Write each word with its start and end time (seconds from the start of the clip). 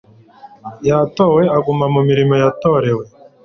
yatowe 0.87 1.41
aguma 1.57 1.85
mu 1.93 2.01
mirimo 2.09 2.33
yatorewe 2.43 3.03